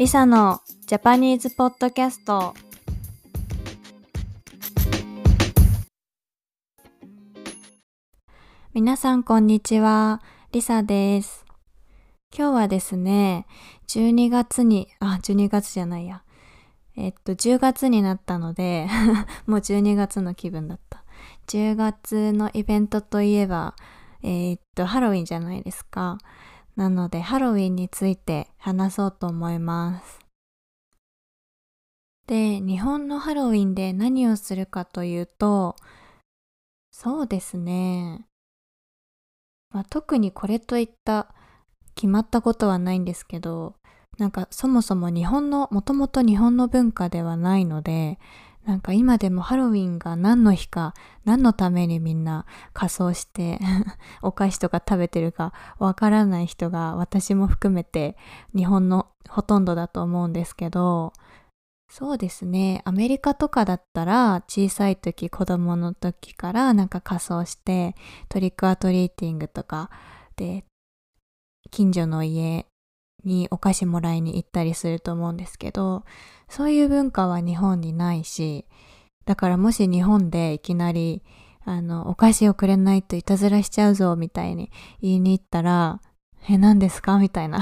[0.00, 2.54] リサのジャパニーズポッドキャスト。
[8.72, 10.22] 皆さんこんにちは。
[10.52, 11.44] リサです。
[12.34, 13.46] 今日はですね
[13.88, 16.22] 12月にあ12月じゃないや。
[16.96, 18.88] えっと10月になったので
[19.46, 21.04] もう12月の気分だった。
[21.48, 23.74] 10月のイベントといえば
[24.22, 26.16] えー、っとハロウィンじゃないですか。
[26.76, 30.20] なのでハロウィンについて話そうと思います。
[32.26, 35.74] で、日本のハロウィンで何をするかというと、
[36.92, 38.24] そうですね。
[39.70, 41.34] まあ、特にこれといった
[41.94, 43.74] 決まったことはないんですけど、
[44.18, 48.18] なんかそもそも日本の、もともと日本の文化ではないので、
[48.64, 53.58] なんか今でもハロウィンが何の日か何のためにみんな仮装して
[54.22, 58.16] お菓子とか食べてるかわからない人が私も含めて
[58.54, 61.12] 日本のほとんどだと思うんですけど
[61.90, 62.82] そうですね。
[62.84, 67.96] アメリカとかだったら小さい時子供の時からなんか仮装して
[68.28, 69.90] トリックアトリーティングとか
[70.36, 70.64] で
[71.72, 72.66] 近所の家
[73.24, 76.04] にお菓子もらいに行ったりすると思うんですけど
[76.48, 78.66] そういう文化は日本にないし、
[79.24, 81.22] だからもし日本でいきなり、
[81.64, 86.00] あの、お菓子をくれないといたずらしちゃうぞ、みたいに言いに行ったら、
[86.48, 87.18] え、何ですか？
[87.18, 87.60] みたいな。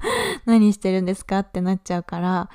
[0.46, 1.40] 何してるんですか？
[1.40, 2.48] ってなっちゃうから、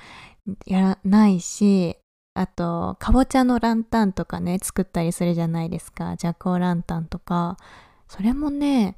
[0.65, 1.97] やらないし、
[2.33, 6.15] あと、かぼちゃのランタンとかね、作ったりするじゃないですか。
[6.17, 7.57] ジャコーランタンとか。
[8.07, 8.97] それもね、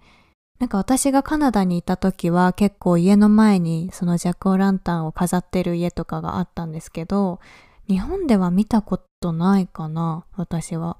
[0.60, 7.40] なんか私がカナダにいた時は結構家の前にそのジャック・オ・ランタンを飾ってる家とかがあったんですけど、
[7.88, 10.98] 日本では見たことないかな、私は。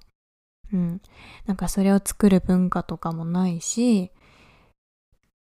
[0.72, 1.02] うん。
[1.46, 4.12] なんかそれを作る文化とかもないし、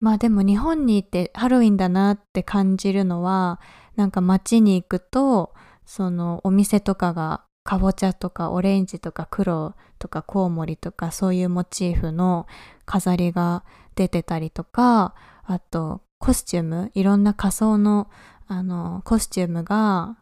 [0.01, 3.61] まあでも日本にいてハロウィンだなって感じるのは、
[3.97, 5.55] なんか街に行くと、
[5.87, 12.47] そのお店とかがかぼちゃとかオレンジとか黒とかコウモリとかそういうモチーフの
[12.85, 13.65] 飾りが
[13.95, 18.09] 出てたりとか、あとコスチューム、いろんな仮装の
[18.47, 20.17] あのコスチュームが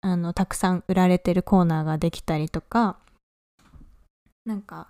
[0.00, 2.98] あのたくさん売られてるコーナーができたりとか、
[4.44, 4.88] なんか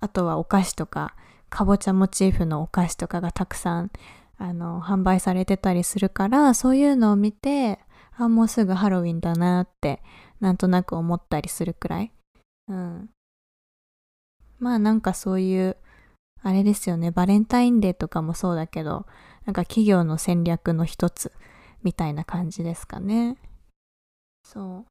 [0.00, 1.14] あとはお菓子とか
[1.48, 3.90] かぼちゃモチーフのお菓子とかがたくさん
[4.38, 7.78] あの販売されてたりするからそういうのを見て
[8.16, 10.02] あもうすぐハロウィンだなって
[10.40, 12.12] なんとなく思ったりするくらい、
[12.68, 13.10] うん、
[14.58, 15.76] まあなんかそういう
[16.42, 19.06] あれですよね、バレンタインデーとかもそうだけど、
[19.44, 21.32] なんか企業の戦略の一つ
[21.82, 23.36] みたいな感じですかね。
[24.44, 24.90] そう。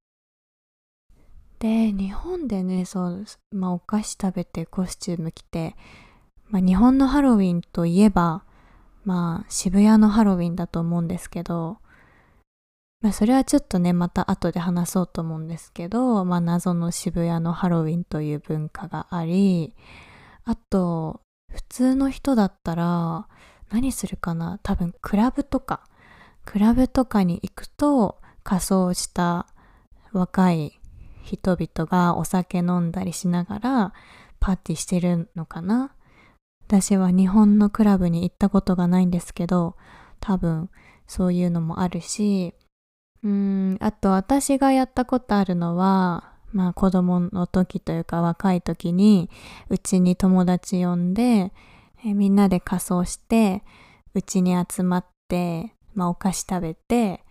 [1.59, 5.75] で、日本でね、そう、まあお菓子食べてコスチューム着て、
[6.49, 8.43] まあ日本のハロウィンといえば、
[9.03, 11.79] まあ渋谷のハロウィンだと思うんですけど、
[13.01, 19.73] まあそれはちょっとね、また後で話そうと思うんですけど、まあ謎の渋谷のハロウィンという文化があり、
[20.45, 23.27] あと、普通の人だったら
[23.69, 24.59] 何するかな？
[24.63, 25.83] 多分クラブとか。
[26.45, 29.45] クラブとかに行くと仮装した
[30.11, 30.79] 若い
[31.21, 33.93] 人々がお酒飲んだりしながら
[34.39, 35.93] パーティーしてるのかな？
[36.67, 39.75] 私は日本のクラブに行ったことがないんですけど
[40.19, 40.69] 多分
[41.07, 42.55] そういうのもあるし。
[43.21, 49.29] うーんあと私がやったことあるのはまあ子供の時というか若い時に
[49.69, 51.51] うちに友達呼んで、
[52.05, 53.63] えみんなで仮装して
[54.13, 57.23] うちに集まって、まあお菓子食べて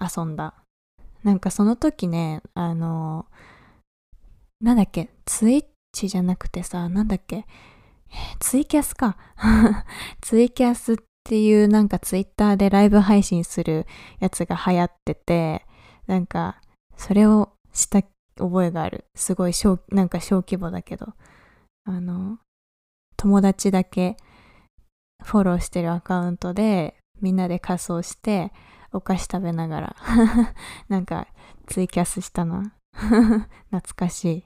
[0.00, 0.54] 遊んだ。
[1.22, 3.26] なんかその時ね、あの、
[4.60, 7.46] なんだっけ、ツイッチじゃなくてさ、なんだっけ、
[8.38, 9.16] ツイキャスか。
[10.20, 13.86] ツイキャスっていうなんかツイッターでライブ配信する
[14.20, 15.66] やつが流行ってて、
[16.06, 16.60] なんか
[16.96, 18.02] それをした
[18.36, 19.04] 覚えがある。
[19.14, 21.14] すごい小、なんか小規模だけど。
[21.84, 22.38] あの、
[23.16, 24.16] 友達だけ
[25.22, 28.52] フォローしてるアカウントでみんなで仮装して
[28.92, 29.96] お菓子食べながら
[30.88, 31.26] なんか
[31.66, 34.44] ツイキャスしたな 懐かしい。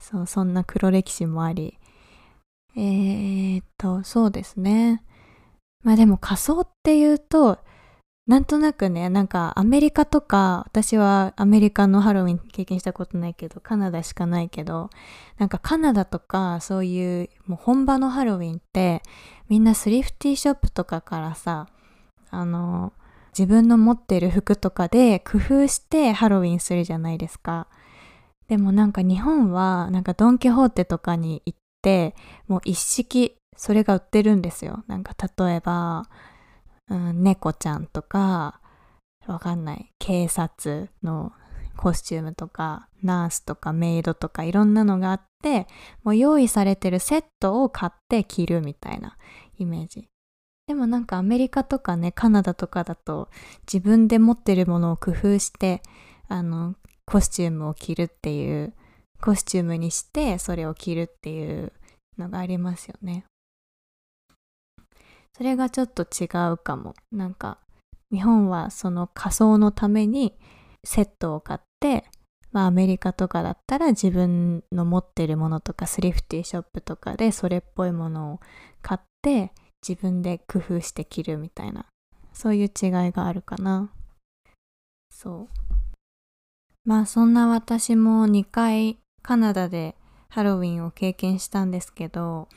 [0.00, 1.78] そう、そんな黒歴史もあり。
[2.76, 5.02] えー、っと、そうですね。
[5.82, 7.58] まあでも仮装っていうと、
[8.26, 14.88] なんとなくね、なんかアメリカとか、私はアメリカのハロウィン経験したことないけど、カナダしかないけど、
[15.36, 19.02] なんかカナダとかそういうもう本場のハロウィンって、
[19.50, 21.68] みんなスリフティショップとかからさ、
[22.30, 22.94] あの、
[23.36, 27.66] 自分の持ってる服とかで工夫してハロウィンするじゃないですか。
[28.48, 32.14] でもなんか日本はなんかドン・キホーテとかに行って、
[32.48, 34.82] もう一式それが売ってるんですよ。
[34.86, 36.04] なんか例えば、
[36.90, 38.60] うん、猫ちゃんとか、
[39.26, 41.32] わかんない、警察の
[41.76, 45.66] コスチュームとか、ナースとかメイドとかいろんなのがあって、
[46.02, 49.16] もう用意されてるセットを買って着るみたいな
[49.58, 50.08] イメージ。
[50.66, 53.28] でもなんかアメリカとかね、カナダとかだと
[53.70, 55.82] 自分で持ってるものを工夫して、
[56.28, 56.74] あの、
[57.06, 58.72] コスチュームを着るっていう、
[59.20, 61.72] コスチュームにしてそれを着るっていう
[62.18, 63.24] のがありますよね。
[65.36, 66.94] それがちょっと違うかも。
[67.10, 67.58] なんか
[68.10, 70.34] 日本はその仮装のために
[70.84, 72.04] セットを買って、
[72.52, 78.40] まあアメリカとかだったら自分の持ってるものとかスリフティショップとかでそれっぽいものを
[78.80, 79.52] 買って
[79.86, 81.86] 自分で工夫して着るみたいな
[82.32, 83.90] そういう違いがあるかな。
[85.10, 85.48] そう。
[86.84, 89.96] まあそんな私も2回カナダで
[90.28, 92.48] ハロウィンを経験したんですけど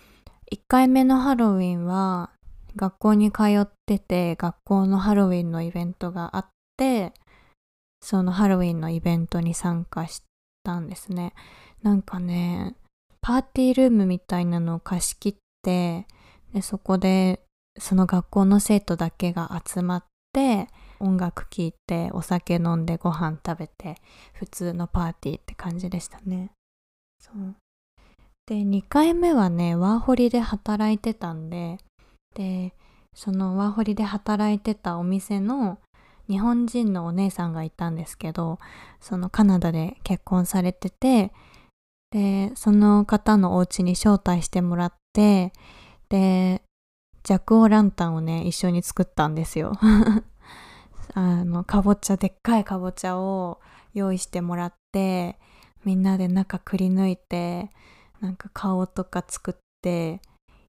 [0.52, 2.32] 1回目のハロウィンは
[2.78, 6.48] 学校に通ってて学校のハロウィンのイベントがあっ
[6.78, 7.14] て
[8.02, 10.24] そのハロウィンのイベントに参加し
[10.64, 11.34] たんですね。
[11.84, 12.76] なんかね
[13.22, 16.08] パーティールームみたいなのを貸し切って
[16.54, 17.42] でそこで
[17.78, 20.68] その学校の生徒だけが集まって
[21.00, 23.96] 音楽聴いてお酒飲んでご飯食べて
[24.34, 26.52] 普通のパーティーって感じでしたね。
[27.20, 27.56] そう。
[28.46, 31.78] で2回目はねワーホリで働いてたんで
[32.38, 32.74] で
[33.16, 35.80] そのワーホリで働いてたお店の
[36.30, 38.60] 日本人のお姉さんがいたんですけど
[39.02, 41.32] そのカナダで結婚されてて
[42.12, 45.52] でその方のお家に招待してもらって
[46.10, 46.62] で
[47.24, 49.74] ジャク・オ・ランタンをね一緒に作ったんですよ。
[51.14, 53.60] あのかぼちゃでっかいかぼちゃを
[53.94, 55.40] 用意してもらって
[55.84, 57.72] みんなで中くり抜いて
[58.22, 60.22] なんか顔とか作って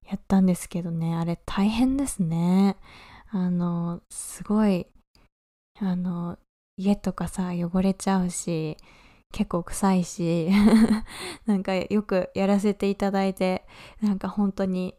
[0.09, 1.15] やったんですけどね。
[1.15, 2.75] あれ大変ですね。
[3.31, 4.87] あのすごい
[5.79, 6.37] あの
[6.77, 8.77] 家とかさ汚れちゃうし
[9.31, 10.49] 結構臭いし
[11.45, 13.67] なんかよくやらせていただいて
[14.01, 14.95] なんか本当に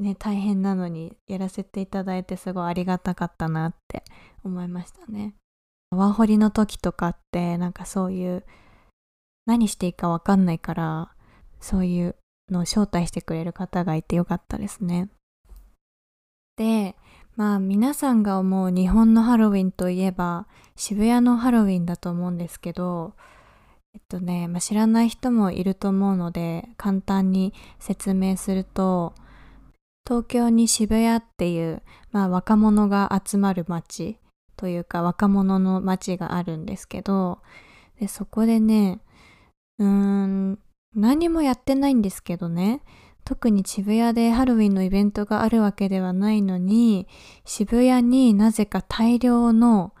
[0.00, 4.04] ね大変なのにやらせていただいてすごいありがたかったなって
[4.44, 5.34] 思いましたね。
[5.90, 8.44] ワーホリの時とかってなんかそういう
[9.44, 11.14] 何していいかわかんないから
[11.60, 12.16] そういう
[12.52, 15.08] の招待してくれる方がいてよかったですね。
[16.56, 16.94] で
[17.36, 20.46] まあ皆さんが思う日本のハロウィンといえば
[20.76, 23.14] 渋谷のハロウィンだと思うんですけど
[23.94, 29.14] えっとね、まあ、知らない人もいると思うので簡単に説明すると
[30.06, 34.18] 東京に渋谷っていう、まあ、若者が集まる街
[34.56, 37.38] というか若者の街があるんですけど
[37.98, 39.00] でそこでね
[39.78, 40.58] うーん
[40.94, 42.82] 何もやってないんですけどね
[43.24, 47.06] 特に渋谷でハロウィンのイベントがあるわけではないのに
[47.44, 49.94] 渋谷になぜか大量の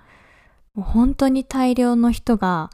[0.74, 2.70] もう本当に大量の人が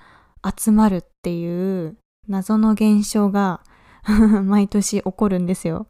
[0.56, 1.96] 集まるっていう
[2.28, 3.62] 謎の現象が
[4.44, 5.88] 毎年起こるんですよ。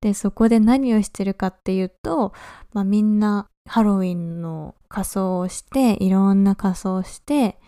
[0.00, 2.32] でそこで何をしてるかっていうと、
[2.72, 7.58] まあ、みんなハロウィンの仮装をしていろんな仮装をして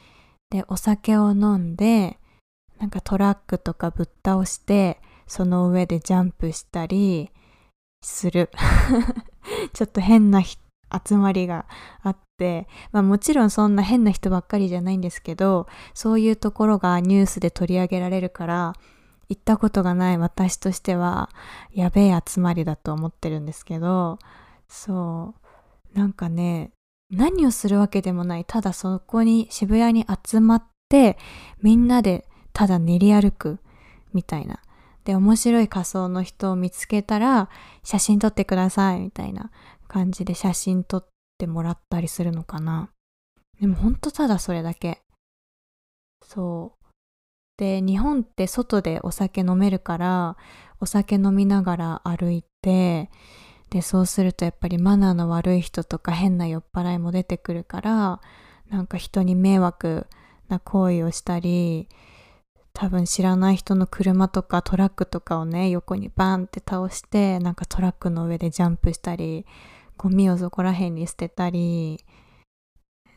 [0.50, 2.19] でお酒を飲んで
[2.81, 7.31] なんかトラックとかぶっ倒してその上でジャンプしたり
[8.03, 8.51] する。
[9.72, 11.67] ちょっと変な集まりが
[12.03, 18.72] あって、まあもちろんそんな変な人ばっかりじゃないんですけど、そういうところがニュースで取り上げられるから、
[19.29, 21.31] 行ったことがない私としては、
[21.72, 24.19] やべえ集まりだと思ってるんですけど、
[24.69, 25.34] そ
[25.94, 26.72] う、なんかね、
[27.10, 31.19] 何をするわけでもない、ただそこに渋谷に集まって、
[31.63, 33.58] みんなでただ練り歩く
[34.12, 34.60] みたいな。
[35.04, 37.48] で面白い仮装の人を見つけたら
[37.82, 39.50] 写真撮ってくださいみたいな
[39.88, 41.06] 感じで写真撮っ
[41.38, 42.90] てもらったりするのかな。
[43.60, 45.02] でもほんとただそれだけ。
[46.22, 46.80] そう。
[47.56, 50.36] で日本って外でお酒飲めるから
[50.80, 53.10] お酒飲みながら歩いて
[53.69, 58.20] でそうするとやっぱりマナーの悪い人とか変な酔っ払いも出てくるから
[58.70, 60.06] なんか人に迷惑
[60.48, 61.88] な行為をしたり
[62.72, 69.44] 多分知らない人の車とかトラックとかをね横にバンって倒してなんかトラックの上でジャンプしたり
[69.96, 72.05] ゴミをそこら辺に捨てたり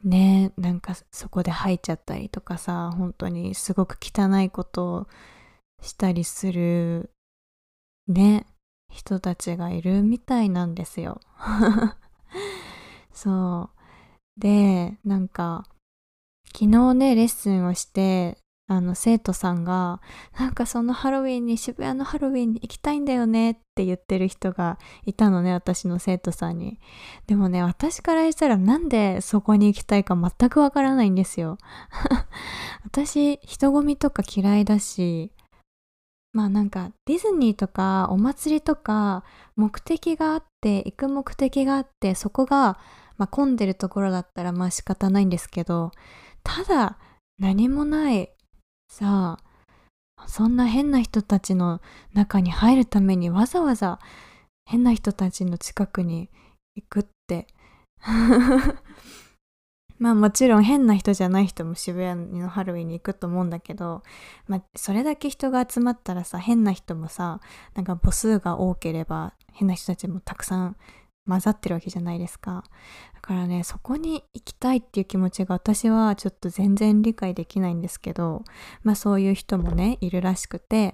[0.03, 5.07] ねなんかそこで吐いちゃったりとかさ本当にすごく汚いことを
[5.81, 7.11] したりする
[8.07, 8.45] ね
[8.89, 11.19] 人たちがいるみたいなんですよ。
[13.11, 13.69] そ
[14.37, 14.39] う。
[14.39, 15.65] でなんか
[16.53, 18.37] 昨日ねレッスンをして
[18.73, 20.01] あの生徒さんが
[20.37, 26.79] なんかそのハロウィンに渋谷のハロウィンに行きたいんだよねって言ってる人がいたのね私の生徒さんに。
[27.27, 31.57] でもね私からしたらなんでそこに行きたいか全くわからないんですよ。
[32.83, 35.31] 私人混みとか嫌いだし
[36.33, 39.23] まあなんかディズニーとかお祭りとか
[39.55, 42.79] 目的があって行く目的があってそこが、
[43.17, 45.91] まあ、混んでるところだったらまあ仕方ないんですけど
[46.43, 46.97] ただ
[47.37, 48.29] 何もない
[48.93, 49.39] さ
[50.17, 51.81] あそんな変な人たちの
[52.13, 53.97] 中に入るためにわざわざ
[54.65, 56.29] 変な人たちの近くに
[56.75, 57.47] 行くって。
[59.97, 64.03] まあもちろん変な人じゃない人も渋谷のハロウィンに行くと思うんだけど、
[64.47, 67.41] まあそれだけ人が集まったらさ、変な人もさ、
[67.73, 70.75] なんか母数が多ければ変な人たちもたくさん
[71.27, 72.63] 混ざってるわけじゃないですか。
[73.13, 78.43] だからね、そこに行きたいっていう気持ちが私はちょっと全然理解できないんですけど、
[78.83, 80.93] まあそういう人もね、いるらしくて、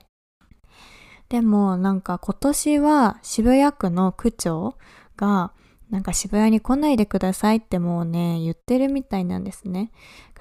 [1.30, 4.76] でもなんか今年は渋谷区の区長
[5.16, 5.52] が
[5.90, 9.92] なんか渋谷に来ないでくださいってもうね、言ってるみたいなんですね。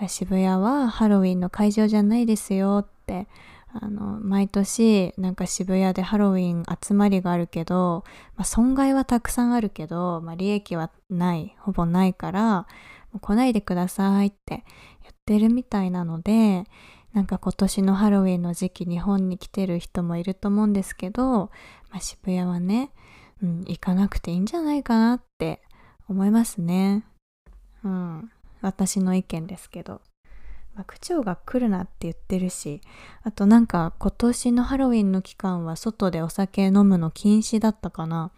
[0.07, 3.26] 渋谷はハロウィンの会場じゃないですよって、
[3.72, 8.04] あの、毎年なんか渋谷でハロウィン集まりがあるけど、
[8.37, 12.66] まあ、損害はたくさんあるけど、まあ、利益はない、ほぼないから、
[13.20, 14.64] 来ないでくださいって
[15.02, 16.64] 言ってるみたいなので、
[17.12, 21.50] なんか今年のハロウィンの時期日本に来てる人もいると思うんですけど、
[21.90, 22.90] まあ、渋谷はね、
[23.42, 25.62] うん、行かなくていいんじゃないかなって
[26.08, 27.04] 思いますね。
[27.84, 28.30] うん。
[28.60, 30.00] 私の意見ですけど。
[30.85, 32.80] 区長が来るなって言ってるし、
[33.23, 38.32] あとなんか今年のハロウィンの期間は外でお酒飲むの禁止だったかな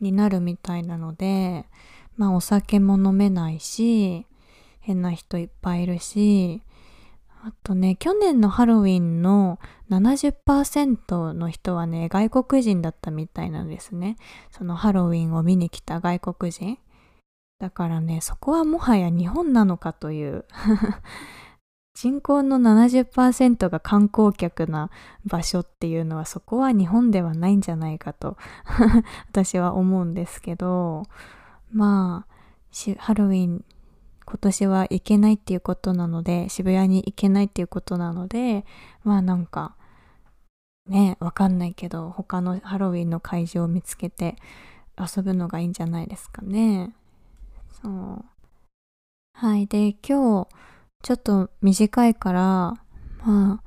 [0.00, 1.66] になるみたいなので、
[2.16, 4.26] まあお酒も飲めないし、
[4.80, 6.62] 変な人いっぱいいるし、
[7.42, 9.58] あとね、去年のハロウィンの
[9.88, 14.16] 70%の人はね、外国人だったみたいなんですね。
[14.50, 16.78] そのハロウィンを見に来た外国人。
[17.58, 20.44] だからね、そこはもはや日本なのかという
[22.00, 24.90] 人口の70%が観光客な
[25.26, 28.38] 場所っていうのはそこは日本ではないんじゃないかと
[29.28, 31.02] 私は思うんですけど、
[31.70, 33.62] まあ、ハロウィン
[34.24, 38.64] 今年は行けないっていうことなので、渋谷に行けないっていうことなので、
[39.04, 39.76] まあなんか、
[40.86, 44.36] ね、わかんないけど、他のハロウィンの会場を見つけて
[44.96, 46.94] 遊ぶのがいいんじゃないですかね。
[47.82, 48.24] そう。
[49.34, 49.66] はい。
[49.66, 50.48] で、今日、
[51.02, 52.82] ちょっと短いから、ま
[53.26, 53.62] あ、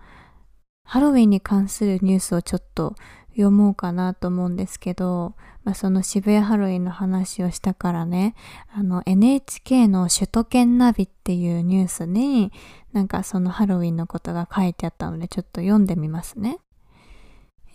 [0.85, 2.95] ハロウィンに関するニュースをちょっと
[3.31, 8.35] 読もうかなと思うんですけど、まあ、その渋谷ハロウィンの話をしたからね、
[8.71, 12.51] あの NHK の首都圏ナビっていうニュースに
[12.91, 16.59] なんかそのハロウィンのことが書いてあったのでちょっと読んでみますね。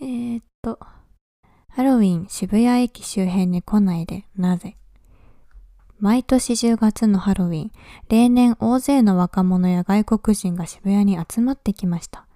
[0.01, 0.79] えー、っと、
[1.71, 4.77] ハロウィン渋谷駅周辺に来ないでなぜ？
[6.01, 7.73] 毎年10月のハロウィン、
[8.09, 12.27] 例年大勢の若者や外国人が渋谷に集まってきました。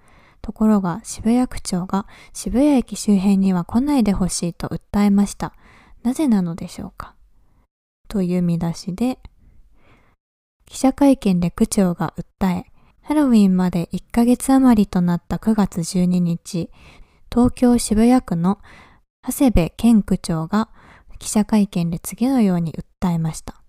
[0.40, 5.54] ところが渋谷区長が渋谷駅周辺には来ないでほしいと訴えました。
[6.02, 7.14] なぜなのでしょうか？
[8.08, 9.20] という見出しで、
[10.66, 12.66] 記者会見で区長が訴え、
[13.02, 16.70] ハロウィンまで1ヶ月余りとなった9月12日、
[17.30, 18.58] 東京渋谷区の
[19.24, 20.68] 長谷部健区長が
[21.20, 23.62] 記者会見で次のように訴えました。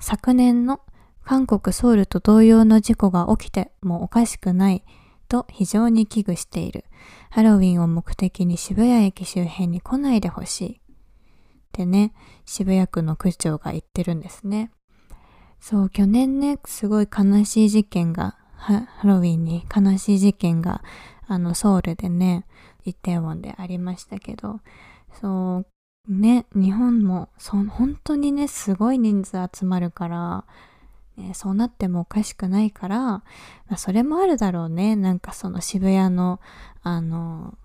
[0.00, 0.80] 昨年の
[1.24, 4.84] 韓国ソウルと同様の事故が起きてもおかしくない
[5.28, 6.84] と非常に危惧している。
[7.30, 10.76] ハロウィンを目的に渋谷駅周辺に来ないでほしい。
[10.76, 10.80] っ
[11.72, 12.12] てね、
[12.44, 14.70] 渋谷区の区長が言ってるんですね。
[15.60, 20.82] そう、去年ね、すごい悲しい事件が、ハロウィンに悲しい事件が、
[21.26, 22.46] あの、ソウルでね、
[22.84, 24.60] イテウォンでありましたけど、
[25.20, 25.66] そう、
[26.08, 30.44] ね、日本も、そ本当にね、すごい人数集まるから、
[31.16, 33.22] ね、そうなってもおかしくないから、ま
[33.70, 34.96] あ、それもあるだろうね。
[34.96, 36.40] なんかその渋谷の、
[36.82, 37.56] あの、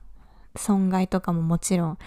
[0.55, 1.98] 損害とかももちろん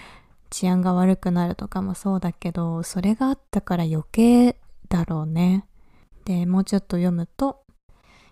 [0.50, 4.56] 治安が悪くなるとかもそうだけど、それがあったから余計
[4.88, 5.66] だろうね。
[6.24, 7.63] で、もうちょっと読むと、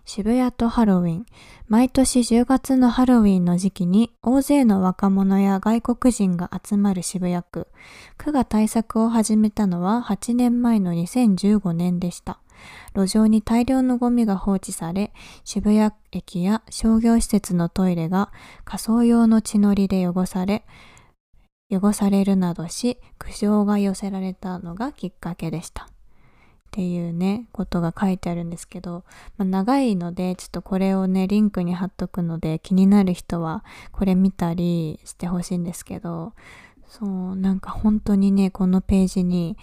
[0.05, 1.25] 渋谷とハロウィン。
[1.67, 7.67] 毎年10月のハロウィンの時期に大勢の若者や外国人が集まる渋谷区。
[8.17, 12.39] 区が対策を始めたのは8年前の2015年でした。
[12.95, 18.31] 路上に大量のゴミが放置され、渋谷駅や商業施設のトイレが
[18.65, 20.65] 仮装用の血のりで汚され、
[21.71, 25.87] 汚されるなどし、苦情が寄せられたのがきっかけでした。
[26.73, 29.03] っていうね、ことが書いてあるんですけど、
[29.37, 36.33] まあ、長いので、ちょっとこれをね、リンクに貼っとくので、気になる人はこれ見たりしてほしいんですけど、
[36.87, 39.55] そう、なんか本当にね、このページに、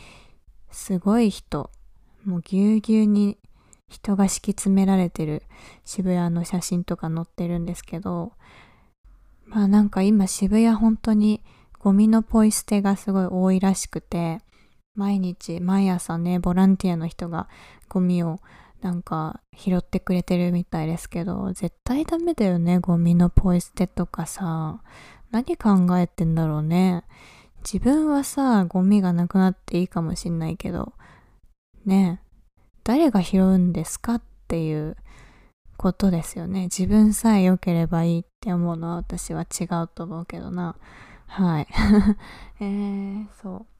[0.70, 1.72] すごい人、
[2.24, 3.38] もうぎゅうぎゅうに
[3.88, 5.42] 人が敷き詰められてる
[5.84, 8.34] 渋谷の写真とか載ってるんですけど、
[9.46, 11.42] まあなんか今渋谷本当に
[11.80, 14.42] ゴミのポイ捨てがすごい多いらしくて、
[15.00, 17.48] 毎日毎朝ね、ボランティアの人が
[17.88, 18.38] ゴミを
[18.82, 24.82] なんか拾ってくれてるみたいですけど、絶対ダメだよね、ゴミのポイ捨てとかさ。
[25.30, 27.04] 何考えてんだろうね。
[27.64, 30.92] 自分はさ、ゴミがなくなっていいかもしんないけど、
[31.86, 32.20] ね
[32.84, 34.98] 誰が拾うんですかっていう
[35.78, 36.64] ことですよね。
[36.64, 40.76] 自分さえ良ければいいって思うのは私は違うと思うけどな。
[41.26, 41.68] はい。
[42.60, 43.79] えー、そう。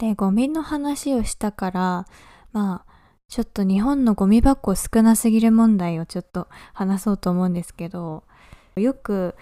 [0.00, 2.06] で、ゴミの話をしたから、
[2.52, 2.92] まあ、
[3.28, 8.24] ちょっと日本のゴミ箱少なすぎる問題をちょっと話そうと思うんですけど、
[8.76, 9.36] よく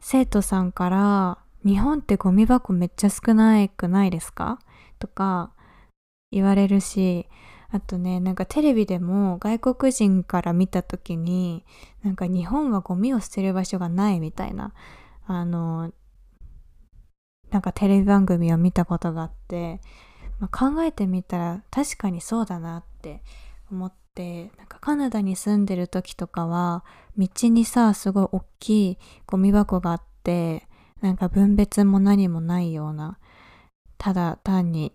[0.00, 4.58] 生徒さんから日本ってゴミ箱めっちゃ少ないくないですか？
[4.98, 5.52] とか
[6.32, 7.28] 言われるし、
[7.70, 11.64] あとね、なんかテレビでも外国人から見た時に、
[12.02, 14.72] なんか日本はゴミを捨てる場所がないみたいな、
[15.26, 15.92] あの、
[17.56, 19.80] なんかテレビ番組を見たことがあって、
[20.40, 23.22] まあ、考えてみたら確かにそうだなって
[23.72, 26.84] 思って、なんかカナダに住んでる時とかは、
[27.16, 30.68] 道にさ、すごい大きいゴミ箱があって、
[31.00, 33.18] なんか分別も何もないような、
[33.96, 34.92] ただ単に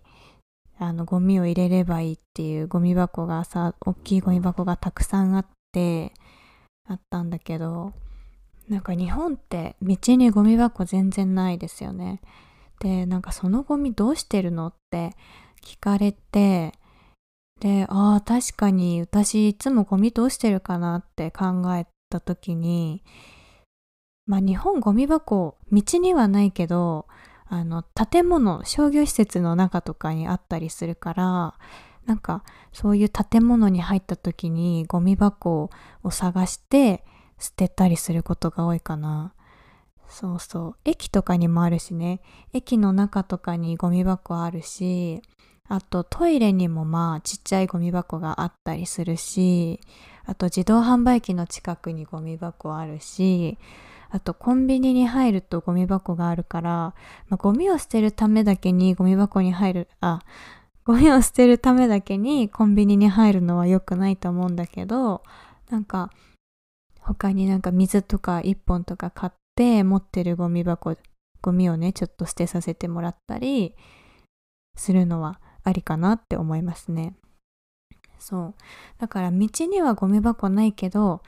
[0.78, 6.12] あのゴミを入れればいいっていうゴミ箱がさ大きいゴミ箱がたくさんあって
[6.88, 7.92] あったんだけど
[8.68, 12.20] なんか日本って道にゴミ箱全然ないですよね。
[12.82, 15.14] でなんかそのゴミどうしてるのって
[15.64, 16.72] 聞かれて
[17.60, 23.04] でああ確かに私いつもゴミどうしてるかなって考えた時に
[24.26, 27.06] まあ日本ゴミ箱道にはないけど
[27.46, 31.54] あの建物商業施設の中とかにあったりするから
[32.06, 35.70] なんかそういう建物に入った時にゴミ箱
[36.02, 37.04] を探して
[37.38, 39.34] 捨てたりすることが多いかな。
[40.12, 40.76] そうそう。
[40.84, 42.20] 駅とかにもあるしね。
[42.52, 45.22] 駅の中とかにゴミ箱あるし
[45.68, 49.80] あとトイレにもまあちっちゃいゴミ箱があったりするし
[50.26, 53.56] あと自動販売機の近くにゴミ箱あるし
[54.10, 56.94] あとコンビニに入るとゴミ箱があるから、ま
[57.30, 60.20] あ、ゴミを捨てるためだけにゴミ箱に入る、あ、
[60.84, 65.22] ゴミを捨てるためだけにコンビニに入るのは良くないと思うんだけど、
[65.70, 66.10] なんか
[67.00, 70.96] 他になんか水とか1本とか買って持ってるゴミ箱、
[71.40, 73.74] ゴミをね、ちょっと捨てさせてもらったり
[74.76, 77.14] するのはありかなって思いますね。
[78.18, 78.54] そう。
[78.98, 81.22] だから道にはゴミ箱ないけど、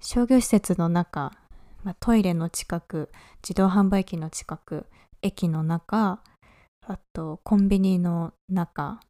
[0.00, 1.32] 商業施設の中
[1.84, 3.10] まあ、トイレの近く
[3.42, 4.86] 自動販売機の近く
[5.22, 6.20] 駅の中
[6.86, 9.00] あとコンビニの中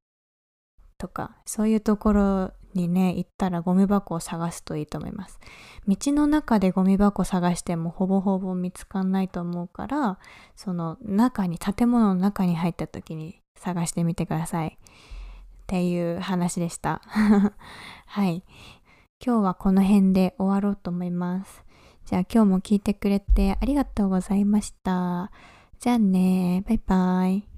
[0.99, 5.39] とかそういうところにね行ったらゴミ箱を探すといいと思います。
[5.87, 10.19] 道の中でゴミ箱探してもほぼほぼ見つかんないと思うから
[10.57, 14.79] その中に建物の中に入った時に探してみてください。
[15.65, 17.01] っていう話でした。
[18.07, 18.45] はい。
[19.25, 21.65] 今日はこの辺で終わろうと思います。
[22.05, 25.31] じゃあ今日も聞いてくれてありがとうございました。
[25.79, 27.54] じゃあね、バイバイ。